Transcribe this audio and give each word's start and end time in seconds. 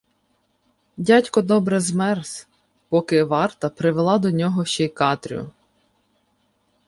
Дядько 0.97 1.41
добре 1.41 1.79
змерз, 1.79 2.47
поки 2.89 3.23
варта 3.23 3.69
привела 3.69 4.17
до 4.17 4.31
нього 4.31 4.65
ще 4.65 4.83
й 4.85 4.89
Катрю. 4.89 5.51